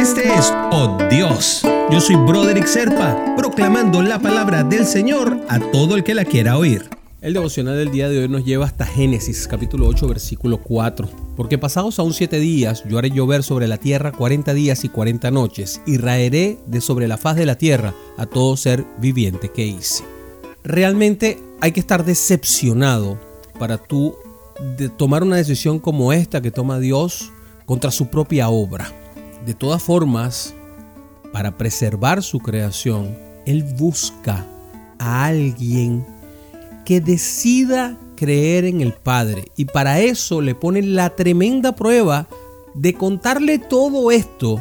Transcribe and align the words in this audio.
Este 0.00 0.32
es 0.32 0.50
Oh 0.72 0.96
Dios. 1.10 1.60
Yo 1.90 2.00
soy 2.00 2.16
Broderick 2.16 2.64
Serpa, 2.64 3.34
proclamando 3.36 4.00
la 4.00 4.18
palabra 4.18 4.64
del 4.64 4.86
Señor 4.86 5.38
a 5.46 5.60
todo 5.60 5.94
el 5.94 6.04
que 6.04 6.14
la 6.14 6.24
quiera 6.24 6.56
oír. 6.56 6.88
El 7.20 7.34
devocional 7.34 7.76
del 7.76 7.90
día 7.90 8.08
de 8.08 8.20
hoy 8.20 8.26
nos 8.26 8.46
lleva 8.46 8.64
hasta 8.64 8.86
Génesis 8.86 9.46
capítulo 9.46 9.86
8 9.88 10.08
versículo 10.08 10.56
4. 10.62 11.06
Porque 11.36 11.58
pasados 11.58 11.98
aún 11.98 12.14
siete 12.14 12.38
días 12.38 12.82
yo 12.88 12.96
haré 12.96 13.10
llover 13.10 13.42
sobre 13.42 13.68
la 13.68 13.76
tierra 13.76 14.10
cuarenta 14.10 14.54
días 14.54 14.84
y 14.84 14.88
cuarenta 14.88 15.30
noches, 15.30 15.82
y 15.86 15.98
raeré 15.98 16.58
de 16.66 16.80
sobre 16.80 17.06
la 17.06 17.18
faz 17.18 17.36
de 17.36 17.44
la 17.44 17.58
tierra 17.58 17.92
a 18.16 18.24
todo 18.24 18.56
ser 18.56 18.86
viviente 19.02 19.50
que 19.50 19.66
hice. 19.66 20.02
Realmente 20.64 21.38
hay 21.60 21.72
que 21.72 21.80
estar 21.80 22.06
decepcionado 22.06 23.18
para 23.58 23.76
tú 23.76 24.16
tomar 24.96 25.22
una 25.22 25.36
decisión 25.36 25.78
como 25.78 26.14
esta 26.14 26.40
que 26.40 26.50
toma 26.50 26.78
Dios 26.78 27.32
contra 27.66 27.90
su 27.90 28.06
propia 28.06 28.48
obra. 28.48 28.99
De 29.44 29.54
todas 29.54 29.82
formas, 29.82 30.54
para 31.32 31.56
preservar 31.56 32.22
su 32.22 32.40
creación, 32.40 33.16
Él 33.46 33.64
busca 33.76 34.46
a 34.98 35.26
alguien 35.26 36.04
que 36.84 37.00
decida 37.00 37.96
creer 38.16 38.64
en 38.64 38.80
el 38.80 38.92
Padre. 38.92 39.44
Y 39.56 39.64
para 39.64 40.00
eso 40.00 40.40
le 40.42 40.54
pone 40.54 40.82
la 40.82 41.10
tremenda 41.16 41.74
prueba 41.74 42.28
de 42.74 42.94
contarle 42.94 43.58
todo 43.58 44.10
esto. 44.10 44.60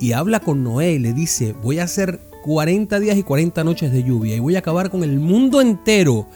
Y 0.00 0.12
habla 0.12 0.40
con 0.40 0.64
Noé 0.64 0.94
y 0.94 0.98
le 0.98 1.12
dice, 1.12 1.52
voy 1.62 1.78
a 1.78 1.84
hacer 1.84 2.20
40 2.44 3.00
días 3.00 3.16
y 3.16 3.22
40 3.22 3.64
noches 3.64 3.92
de 3.92 4.04
lluvia 4.04 4.36
y 4.36 4.40
voy 4.40 4.54
a 4.56 4.60
acabar 4.60 4.90
con 4.90 5.02
el 5.02 5.18
mundo 5.18 5.60
entero 5.60 6.28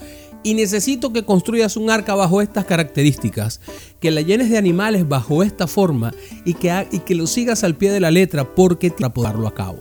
y 0.42 0.54
necesito 0.54 1.12
que 1.12 1.24
construyas 1.24 1.76
un 1.76 1.90
arca 1.90 2.14
bajo 2.14 2.40
estas 2.40 2.64
características, 2.64 3.60
que 4.00 4.10
la 4.10 4.20
llenes 4.22 4.50
de 4.50 4.58
animales 4.58 5.08
bajo 5.08 5.42
esta 5.42 5.66
forma 5.66 6.12
y 6.44 6.54
que, 6.54 6.88
y 6.90 7.00
que 7.00 7.14
lo 7.14 7.26
sigas 7.26 7.64
al 7.64 7.76
pie 7.76 7.90
de 7.92 8.00
la 8.00 8.10
letra 8.10 8.54
porque 8.54 8.90
te 8.90 9.02
va 9.02 9.12
a 9.14 9.22
darlo 9.22 9.46
a 9.46 9.54
cabo. 9.54 9.78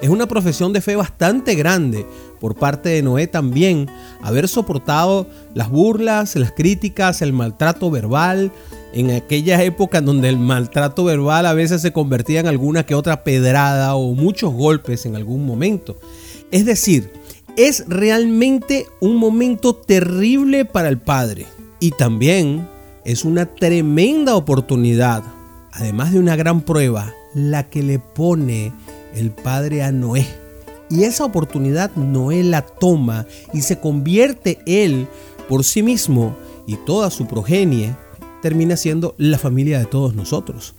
Es 0.00 0.10
una 0.10 0.26
profesión 0.26 0.72
de 0.74 0.82
fe 0.82 0.94
bastante 0.94 1.54
grande 1.54 2.06
por 2.38 2.54
parte 2.54 2.90
de 2.90 3.02
Noé 3.02 3.28
también, 3.28 3.88
haber 4.20 4.46
soportado 4.46 5.26
las 5.54 5.70
burlas, 5.70 6.36
las 6.36 6.52
críticas, 6.52 7.22
el 7.22 7.32
maltrato 7.32 7.90
verbal, 7.90 8.52
en 8.92 9.10
aquella 9.10 9.62
época 9.62 9.98
en 9.98 10.06
donde 10.06 10.28
el 10.28 10.38
maltrato 10.38 11.04
verbal 11.04 11.46
a 11.46 11.54
veces 11.54 11.80
se 11.80 11.92
convertía 11.92 12.40
en 12.40 12.46
alguna 12.46 12.84
que 12.84 12.94
otra 12.94 13.24
pedrada 13.24 13.94
o 13.94 14.12
muchos 14.14 14.52
golpes 14.52 15.06
en 15.06 15.16
algún 15.16 15.46
momento. 15.46 15.96
Es 16.50 16.66
decir, 16.66 17.10
es 17.56 17.84
realmente 17.88 18.86
un 19.00 19.16
momento 19.16 19.74
terrible 19.74 20.64
para 20.64 20.88
el 20.88 20.98
padre 20.98 21.46
y 21.80 21.90
también 21.92 22.68
es 23.04 23.24
una 23.24 23.46
tremenda 23.46 24.36
oportunidad, 24.36 25.22
además 25.72 26.12
de 26.12 26.18
una 26.18 26.36
gran 26.36 26.60
prueba, 26.60 27.14
la 27.34 27.68
que 27.68 27.82
le 27.82 27.98
pone 27.98 28.72
el 29.14 29.30
padre 29.30 29.82
a 29.82 29.92
Noé. 29.92 30.26
Y 30.90 31.04
esa 31.04 31.24
oportunidad 31.24 31.94
Noé 31.96 32.44
la 32.44 32.62
toma 32.62 33.26
y 33.52 33.62
se 33.62 33.80
convierte 33.80 34.58
él 34.66 35.08
por 35.48 35.64
sí 35.64 35.82
mismo 35.82 36.36
y 36.66 36.76
toda 36.84 37.10
su 37.10 37.26
progenie 37.26 37.94
termina 38.42 38.76
siendo 38.76 39.14
la 39.18 39.38
familia 39.38 39.78
de 39.78 39.86
todos 39.86 40.14
nosotros. 40.14 40.74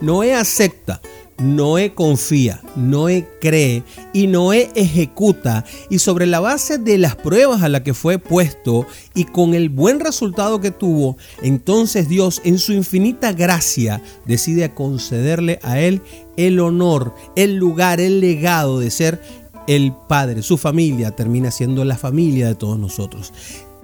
Noé 0.00 0.34
acepta 0.34 1.00
Noé 1.40 1.94
confía, 1.94 2.60
Noé 2.76 3.26
cree 3.40 3.82
y 4.12 4.26
Noé 4.26 4.70
ejecuta 4.74 5.64
y 5.88 5.98
sobre 5.98 6.26
la 6.26 6.40
base 6.40 6.76
de 6.76 6.98
las 6.98 7.16
pruebas 7.16 7.62
a 7.62 7.68
las 7.70 7.80
que 7.80 7.94
fue 7.94 8.18
puesto 8.18 8.86
y 9.14 9.24
con 9.24 9.54
el 9.54 9.70
buen 9.70 10.00
resultado 10.00 10.60
que 10.60 10.70
tuvo, 10.70 11.16
entonces 11.42 12.08
Dios 12.08 12.42
en 12.44 12.58
su 12.58 12.72
infinita 12.72 13.32
gracia 13.32 14.02
decide 14.26 14.74
concederle 14.74 15.58
a 15.62 15.80
él 15.80 16.02
el 16.36 16.60
honor, 16.60 17.14
el 17.36 17.56
lugar, 17.56 18.00
el 18.00 18.20
legado 18.20 18.78
de 18.78 18.90
ser 18.90 19.22
el 19.66 19.94
padre. 20.08 20.42
Su 20.42 20.58
familia 20.58 21.12
termina 21.12 21.50
siendo 21.50 21.84
la 21.84 21.96
familia 21.96 22.48
de 22.48 22.54
todos 22.54 22.78
nosotros. 22.78 23.32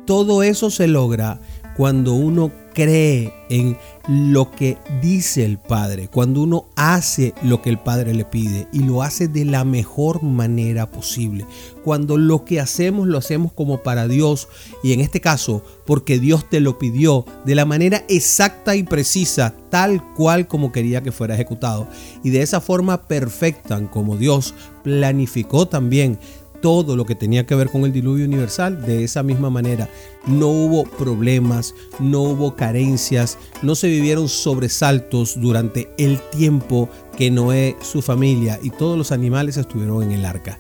Todo 0.05 0.43
eso 0.43 0.71
se 0.71 0.89
logra 0.89 1.41
cuando 1.77 2.15
uno 2.15 2.51
cree 2.77 3.33
en 3.49 3.77
lo 4.07 4.51
que 4.51 4.77
dice 5.01 5.45
el 5.45 5.59
Padre, 5.59 6.09
cuando 6.09 6.43
uno 6.43 6.67
hace 6.77 7.33
lo 7.43 7.63
que 7.63 7.71
el 7.71 7.79
Padre 7.79 8.13
le 8.13 8.27
pide 8.27 8.69
y 8.71 8.81
lo 8.81 9.03
hace 9.03 9.29
de 9.29 9.47
la 9.47 9.65
mejor 9.65 10.23
manera 10.23 10.91
posible, 10.91 11.47
cuando 11.85 12.19
lo 12.19 12.45
que 12.45 12.61
hacemos 12.61 13.07
lo 13.07 13.17
hacemos 13.17 13.53
como 13.53 13.83
para 13.83 14.09
Dios 14.09 14.49
y 14.83 14.93
en 14.93 15.01
este 15.01 15.21
caso 15.23 15.65
porque 15.87 16.19
Dios 16.19 16.49
te 16.51 16.61
lo 16.61 16.79
pidió 16.79 17.25
de 17.47 17.55
la 17.55 17.65
manera 17.65 18.05
exacta 18.09 18.77
y 18.77 18.83
precisa, 18.83 19.55
tal 19.71 20.03
cual 20.15 20.47
como 20.47 20.73
quería 20.73 21.03
que 21.03 21.13
fuera 21.13 21.35
ejecutado. 21.35 21.89
Y 22.23 22.31
de 22.31 22.43
esa 22.43 22.61
forma 22.61 23.09
perfecta 23.09 23.81
como 23.91 24.17
Dios 24.17 24.55
planificó 24.83 25.67
también 25.67 26.19
todo 26.67 26.97
lo 26.97 27.07
que 27.07 27.15
tenía 27.15 27.47
que 27.47 27.55
ver 27.55 27.71
con 27.71 27.85
el 27.85 27.93
diluvio 27.93 28.25
universal 28.25 28.85
de 28.85 29.05
esa 29.05 29.23
misma 29.23 29.51
manera. 29.51 29.89
No 30.27 30.49
hubo 30.49 30.83
problemas, 30.83 31.77
no 32.01 32.23
hubo 32.23 32.57
carencias, 32.57 33.39
no 33.63 33.77
se 33.77 33.87
vivieron 33.87 34.29
sobresaltos 34.29 35.41
durante 35.41 35.89
el 35.97 36.19
tiempo 36.33 36.89
que 37.17 37.31
Noé, 37.31 37.77
su 37.83 38.03
familia 38.03 38.59
y 38.61 38.71
todos 38.71 38.99
los 38.99 39.13
animales 39.13 39.59
estuvieron 39.59 40.03
en 40.03 40.11
el 40.11 40.25
arca. 40.25 40.59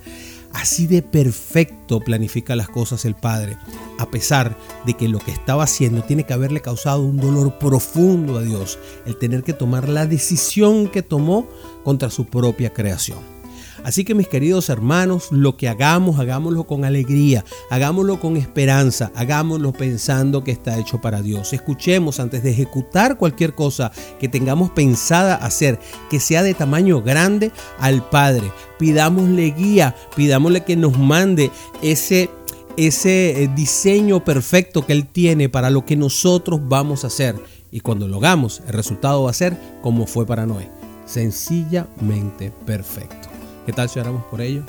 Así 0.52 0.86
de 0.86 1.02
perfecto 1.02 1.98
planifica 1.98 2.54
las 2.54 2.68
cosas 2.68 3.04
el 3.04 3.16
Padre, 3.16 3.58
a 3.98 4.08
pesar 4.08 4.56
de 4.86 4.94
que 4.94 5.08
lo 5.08 5.18
que 5.18 5.32
estaba 5.32 5.64
haciendo 5.64 6.02
tiene 6.02 6.22
que 6.22 6.34
haberle 6.34 6.62
causado 6.62 7.02
un 7.02 7.16
dolor 7.16 7.58
profundo 7.58 8.38
a 8.38 8.42
Dios, 8.42 8.78
el 9.06 9.16
tener 9.16 9.42
que 9.42 9.54
tomar 9.54 9.88
la 9.88 10.06
decisión 10.06 10.86
que 10.86 11.02
tomó 11.02 11.48
contra 11.82 12.10
su 12.10 12.26
propia 12.26 12.72
creación. 12.72 13.35
Así 13.84 14.04
que 14.04 14.14
mis 14.14 14.28
queridos 14.28 14.68
hermanos, 14.68 15.28
lo 15.30 15.56
que 15.56 15.68
hagamos, 15.68 16.18
hagámoslo 16.18 16.64
con 16.64 16.84
alegría, 16.84 17.44
hagámoslo 17.70 18.20
con 18.20 18.36
esperanza, 18.36 19.12
hagámoslo 19.14 19.72
pensando 19.72 20.44
que 20.44 20.52
está 20.52 20.78
hecho 20.78 21.00
para 21.00 21.22
Dios. 21.22 21.52
Escuchemos 21.52 22.20
antes 22.20 22.42
de 22.42 22.50
ejecutar 22.50 23.18
cualquier 23.18 23.54
cosa 23.54 23.92
que 24.18 24.28
tengamos 24.28 24.70
pensada 24.70 25.34
hacer, 25.36 25.78
que 26.10 26.20
sea 26.20 26.42
de 26.42 26.54
tamaño 26.54 27.02
grande 27.02 27.52
al 27.78 28.08
Padre. 28.08 28.50
Pidámosle 28.78 29.50
guía, 29.50 29.94
pidámosle 30.14 30.64
que 30.64 30.76
nos 30.76 30.98
mande 30.98 31.50
ese 31.82 32.30
ese 32.76 33.42
eh, 33.42 33.48
diseño 33.54 34.22
perfecto 34.22 34.86
que 34.86 34.92
Él 34.92 35.06
tiene 35.06 35.48
para 35.48 35.70
lo 35.70 35.84
que 35.84 35.96
nosotros 35.96 36.60
vamos 36.62 37.04
a 37.04 37.06
hacer. 37.08 37.36
Y 37.70 37.80
cuando 37.80 38.06
lo 38.06 38.18
hagamos, 38.18 38.62
el 38.66 38.74
resultado 38.74 39.24
va 39.24 39.30
a 39.30 39.34
ser 39.34 39.56
como 39.82 40.06
fue 40.06 40.26
para 40.26 40.46
Noé. 40.46 40.70
Sencillamente 41.06 42.52
perfecto. 42.64 43.25
¿Qué 43.66 43.72
tal 43.72 43.88
si 43.88 43.98
oramos 43.98 44.24
por 44.30 44.40
ello? 44.40 44.62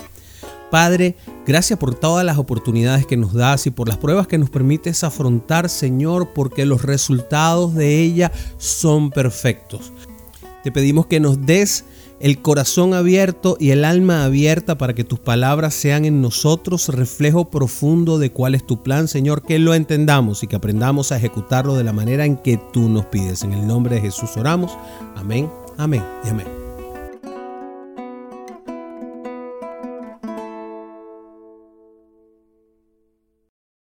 Padre, 0.72 1.16
gracias 1.46 1.80
por 1.80 1.96
todas 1.96 2.26
las 2.26 2.38
oportunidades 2.38 3.06
que 3.06 3.16
nos 3.16 3.34
das 3.34 3.68
y 3.68 3.72
por 3.72 3.88
las 3.88 3.98
pruebas 3.98 4.28
que 4.28 4.38
nos 4.38 4.50
permites 4.50 5.04
afrontar, 5.04 5.70
Señor, 5.70 6.34
porque 6.34 6.66
los 6.66 6.82
resultados 6.82 7.74
de 7.76 8.02
ella 8.02 8.32
son 8.58 9.12
perfectos. 9.12 9.94
Te 10.64 10.72
pedimos 10.72 11.06
que 11.06 11.22
nos 11.22 11.46
des 11.46 11.86
el 12.20 12.42
corazón 12.42 12.94
abierto 12.94 13.56
y 13.60 13.70
el 13.70 13.86
alma 13.86 14.26
abierta 14.26 14.78
para 14.78 14.94
que 14.94 15.04
tus 15.04 15.20
palabras 15.20 15.76
sean 15.76 16.04
en 16.04 16.22
nosotros 16.22 16.90
reflejo 16.90 17.50
profundo 17.50 18.18
de 18.18 18.32
cuál 18.32 18.56
es 18.56 18.66
tu 18.66 18.82
plan, 18.82 19.08
Señor, 19.08 19.44
que 19.44 19.60
lo 19.60 19.76
entendamos 19.76 20.44
y 20.44 20.48
que 20.48 20.56
aprendamos 20.56 21.12
a 21.12 21.18
ejecutarlo 21.18 21.76
de 21.76 21.84
la 21.84 21.94
manera 21.94 22.26
en 22.26 22.36
que 22.38 22.60
tú 22.74 22.90
nos 22.90 23.06
pides. 23.06 23.44
En 23.44 23.54
el 23.54 23.68
nombre 23.68 23.96
de 23.96 24.02
Jesús 24.02 24.36
oramos. 24.36 24.76
Amén, 25.16 25.50
amén 25.78 26.04
y 26.26 26.30
amén. 26.30 26.57